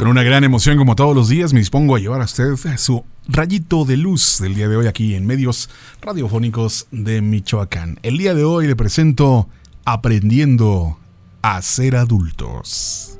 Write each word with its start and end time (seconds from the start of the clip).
Con 0.00 0.06
una 0.06 0.22
gran 0.22 0.44
emoción 0.44 0.78
como 0.78 0.94
todos 0.94 1.12
los 1.12 1.28
días 1.28 1.52
me 1.52 1.58
dispongo 1.58 1.96
a 1.96 1.98
llevar 1.98 2.20
a 2.20 2.24
usted 2.24 2.54
su 2.76 3.04
rayito 3.26 3.84
de 3.84 3.96
luz 3.96 4.38
del 4.40 4.54
día 4.54 4.68
de 4.68 4.76
hoy 4.76 4.86
aquí 4.86 5.16
en 5.16 5.26
medios 5.26 5.68
radiofónicos 6.00 6.86
de 6.92 7.20
Michoacán. 7.20 7.98
El 8.04 8.16
día 8.16 8.32
de 8.32 8.44
hoy 8.44 8.68
le 8.68 8.76
presento 8.76 9.48
Aprendiendo 9.84 11.00
a 11.42 11.60
ser 11.62 11.96
adultos. 11.96 13.18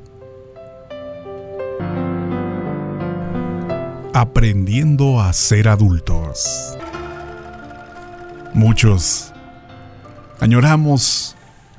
Aprendiendo 4.15 5.21
a 5.21 5.33
ser 5.33 5.67
adultos. 5.67 6.79
Muchos 8.55 9.33
añoramos 10.39 11.35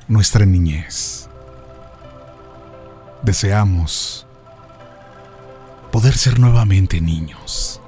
nuestra 0.09 0.45
niñez. 0.45 1.29
Deseamos 3.23 4.25
poder 5.91 6.15
ser 6.15 6.39
nuevamente 6.39 7.01
niños, 7.01 7.81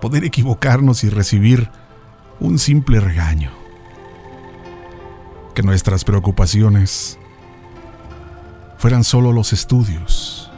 poder 0.00 0.24
equivocarnos 0.24 1.02
y 1.04 1.10
recibir 1.10 1.70
un 2.40 2.58
simple 2.58 3.00
regaño, 3.00 3.50
que 5.54 5.62
nuestras 5.62 6.04
preocupaciones 6.04 7.18
fueran 8.78 9.02
solo 9.02 9.32
los 9.32 9.52
estudios, 9.52 10.52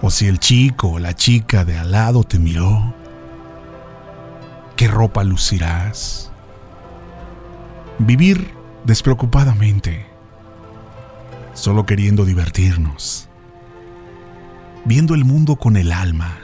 o 0.00 0.10
si 0.10 0.26
el 0.26 0.40
chico 0.40 0.88
o 0.88 0.98
la 0.98 1.14
chica 1.14 1.64
de 1.64 1.78
al 1.78 1.92
lado 1.92 2.24
te 2.24 2.40
miró, 2.40 2.92
qué 4.76 4.88
ropa 4.88 5.22
lucirás, 5.22 6.32
vivir 8.00 8.52
despreocupadamente, 8.84 10.06
solo 11.54 11.86
queriendo 11.86 12.24
divertirnos 12.24 13.28
viendo 14.84 15.14
el 15.14 15.24
mundo 15.24 15.56
con 15.56 15.76
el 15.76 15.92
alma 15.92 16.38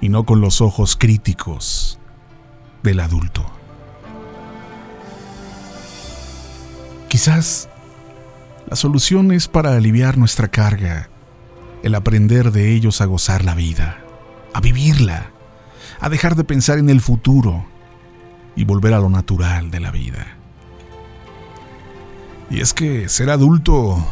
y 0.00 0.08
no 0.08 0.24
con 0.24 0.40
los 0.40 0.60
ojos 0.60 0.96
críticos 0.96 1.98
del 2.82 3.00
adulto. 3.00 3.44
Quizás 7.08 7.68
la 8.68 8.76
solución 8.76 9.32
es 9.32 9.48
para 9.48 9.76
aliviar 9.76 10.18
nuestra 10.18 10.48
carga, 10.48 11.08
el 11.82 11.94
aprender 11.94 12.52
de 12.52 12.74
ellos 12.74 13.00
a 13.00 13.06
gozar 13.06 13.44
la 13.44 13.54
vida, 13.54 13.98
a 14.52 14.60
vivirla, 14.60 15.30
a 16.00 16.08
dejar 16.08 16.36
de 16.36 16.44
pensar 16.44 16.78
en 16.78 16.90
el 16.90 17.00
futuro 17.00 17.64
y 18.54 18.64
volver 18.64 18.92
a 18.92 19.00
lo 19.00 19.08
natural 19.08 19.70
de 19.70 19.80
la 19.80 19.90
vida. 19.90 20.36
Y 22.50 22.60
es 22.60 22.72
que 22.74 23.08
ser 23.08 23.30
adulto 23.30 24.04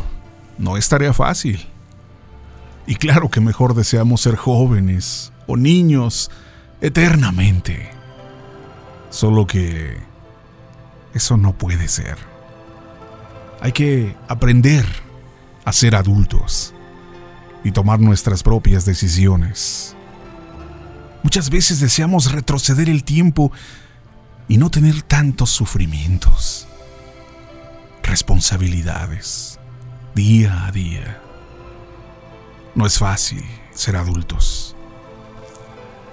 no 0.59 0.77
es 0.77 0.88
tarea 0.88 1.12
fácil. 1.12 1.66
Y 2.87 2.97
claro 2.97 3.31
que 3.31 3.41
mejor 3.41 3.75
deseamos 3.75 4.20
ser 4.20 4.37
jóvenes 4.37 5.33
o 5.47 5.56
niños 5.56 6.31
eternamente. 6.81 7.91
Solo 9.11 9.47
que 9.47 9.97
eso 11.15 11.37
no 11.37 11.56
puede 11.56 11.89
ser. 11.89 12.17
Hay 13.61 13.73
que 13.73 14.15
aprender 14.28 14.84
a 15.65 15.73
ser 15.73 15.97
adultos 15.97 16.75
y 17.65 17.73
tomar 17.73 17.98
nuestras 17.98 18.43
propias 18.43 18.84
decisiones. 18.84 19.97
Muchas 21.23 21.50
veces 21.50 21.81
deseamos 21.81 22.31
retroceder 22.31 22.89
el 22.89 23.03
tiempo 23.03 23.50
y 24.47 24.59
no 24.59 24.71
tener 24.71 25.03
tantos 25.03 25.50
sufrimientos, 25.50 26.69
responsabilidades, 28.05 29.59
día 30.15 30.67
a 30.67 30.71
día. 30.71 31.25
No 32.77 32.84
es 32.84 32.98
fácil 32.98 33.42
ser 33.72 33.96
adultos, 33.96 34.77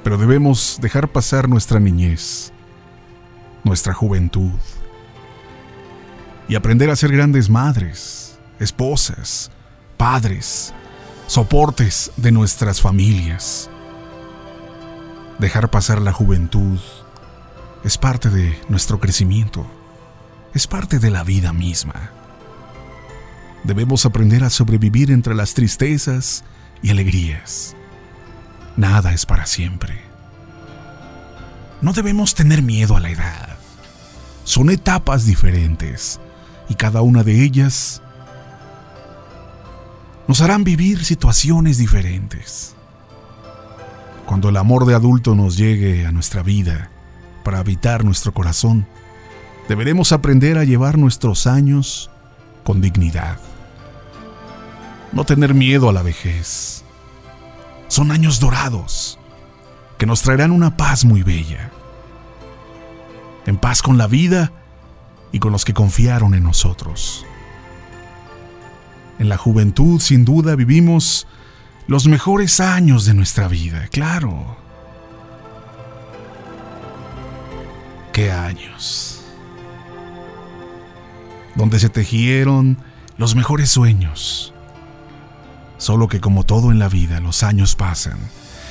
pero 0.01 0.17
debemos 0.17 0.77
dejar 0.81 1.09
pasar 1.09 1.49
nuestra 1.49 1.77
niñez, 1.77 2.53
nuestra 3.65 3.93
juventud, 3.93 4.53
y 6.47 6.55
aprender 6.55 6.89
a 6.89 6.95
ser 6.95 7.11
grandes 7.11 7.49
madres, 7.49 8.39
esposas, 8.61 9.51
padres, 9.97 10.73
soportes 11.27 12.13
de 12.15 12.31
nuestras 12.31 12.79
familias. 12.79 13.69
Dejar 15.39 15.69
pasar 15.69 16.01
la 16.01 16.13
juventud 16.13 16.79
es 17.83 17.97
parte 17.97 18.29
de 18.29 18.57
nuestro 18.69 19.01
crecimiento, 19.01 19.67
es 20.53 20.65
parte 20.67 20.99
de 20.99 21.11
la 21.11 21.25
vida 21.25 21.51
misma. 21.51 22.22
Debemos 23.63 24.05
aprender 24.05 24.43
a 24.43 24.49
sobrevivir 24.49 25.09
entre 25.09 25.35
las 25.35 25.53
tristezas 25.53 26.43
y 26.81 26.89
alegrías. 26.89 27.77
Nada 28.75 29.13
es 29.13 29.25
para 29.25 29.45
siempre. 29.45 30.01
No 31.81 31.93
debemos 31.93 32.35
tener 32.35 32.61
miedo 32.61 32.97
a 32.97 32.99
la 32.99 33.09
edad. 33.09 33.57
Son 34.43 34.69
etapas 34.69 35.25
diferentes 35.25 36.19
y 36.67 36.75
cada 36.75 37.01
una 37.01 37.23
de 37.23 37.41
ellas 37.41 38.01
nos 40.27 40.41
harán 40.41 40.65
vivir 40.65 41.05
situaciones 41.05 41.77
diferentes. 41.77 42.75
Cuando 44.25 44.49
el 44.49 44.57
amor 44.57 44.85
de 44.85 44.95
adulto 44.95 45.35
nos 45.35 45.55
llegue 45.55 46.05
a 46.05 46.11
nuestra 46.11 46.43
vida 46.43 46.89
para 47.45 47.59
habitar 47.59 48.03
nuestro 48.03 48.33
corazón, 48.33 48.85
deberemos 49.69 50.11
aprender 50.11 50.57
a 50.57 50.65
llevar 50.65 50.97
nuestros 50.97 51.47
años 51.47 52.09
con 52.65 52.81
dignidad 52.81 53.37
no 55.13 55.25
tener 55.25 55.53
miedo 55.53 55.89
a 55.89 55.93
la 55.93 56.01
vejez. 56.01 56.83
Son 57.87 58.11
años 58.11 58.39
dorados 58.39 59.19
que 59.97 60.05
nos 60.05 60.21
traerán 60.21 60.51
una 60.51 60.75
paz 60.75 61.05
muy 61.05 61.23
bella. 61.23 61.71
En 63.45 63.57
paz 63.57 63.81
con 63.81 63.97
la 63.97 64.07
vida 64.07 64.51
y 65.31 65.39
con 65.39 65.51
los 65.51 65.65
que 65.65 65.73
confiaron 65.73 66.33
en 66.33 66.43
nosotros. 66.43 67.25
En 69.19 69.29
la 69.29 69.37
juventud, 69.37 70.01
sin 70.01 70.25
duda, 70.25 70.55
vivimos 70.55 71.27
los 71.87 72.07
mejores 72.07 72.59
años 72.59 73.05
de 73.05 73.13
nuestra 73.13 73.47
vida, 73.47 73.87
claro. 73.91 74.57
¿Qué 78.11 78.31
años? 78.31 79.23
Donde 81.55 81.79
se 81.79 81.89
tejieron 81.89 82.77
los 83.17 83.35
mejores 83.35 83.69
sueños 83.69 84.52
Solo 85.83 86.07
que 86.07 86.21
como 86.21 86.45
todo 86.45 86.71
en 86.71 86.79
la 86.79 86.87
vida, 86.87 87.19
los 87.19 87.43
años 87.43 87.75
pasan 87.75 88.17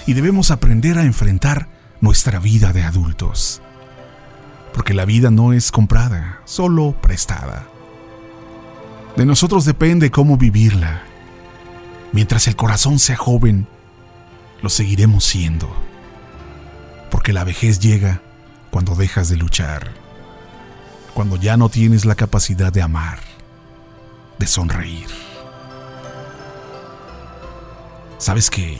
y 0.06 0.14
debemos 0.14 0.50
aprender 0.50 0.96
a 0.96 1.04
enfrentar 1.04 1.68
nuestra 2.00 2.38
vida 2.38 2.72
de 2.72 2.84
adultos. 2.84 3.60
Porque 4.72 4.94
la 4.94 5.04
vida 5.04 5.30
no 5.30 5.52
es 5.52 5.70
comprada, 5.70 6.40
solo 6.46 6.96
prestada. 7.02 7.66
De 9.14 9.26
nosotros 9.26 9.66
depende 9.66 10.10
cómo 10.10 10.38
vivirla. 10.38 11.02
Mientras 12.12 12.48
el 12.48 12.56
corazón 12.56 12.98
sea 12.98 13.18
joven, 13.18 13.66
lo 14.62 14.70
seguiremos 14.70 15.22
siendo. 15.22 15.70
Porque 17.10 17.34
la 17.34 17.44
vejez 17.44 17.78
llega 17.78 18.22
cuando 18.70 18.94
dejas 18.94 19.28
de 19.28 19.36
luchar, 19.36 19.90
cuando 21.12 21.36
ya 21.36 21.58
no 21.58 21.68
tienes 21.68 22.06
la 22.06 22.14
capacidad 22.14 22.72
de 22.72 22.80
amar, 22.80 23.18
de 24.38 24.46
sonreír. 24.46 25.31
¿Sabes 28.22 28.50
que 28.50 28.78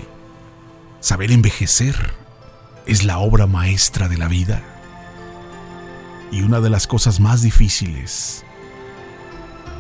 saber 1.01 1.33
envejecer 1.33 1.97
es 2.87 3.03
la 3.03 3.19
obra 3.19 3.49
maestra 3.49 4.07
de 4.07 4.17
la 4.17 4.29
vida? 4.29 4.63
Y 6.31 6.43
una 6.43 6.61
de 6.61 6.71
las 6.71 6.87
cosas 6.87 7.19
más 7.19 7.43
difíciles. 7.43 8.45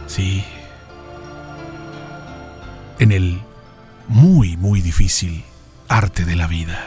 Sí. 0.08 0.42
En 2.98 3.12
el 3.12 3.40
muy, 4.08 4.56
muy 4.56 4.80
difícil 4.80 5.44
arte 5.86 6.24
de 6.24 6.34
la 6.34 6.48
vida. 6.48 6.84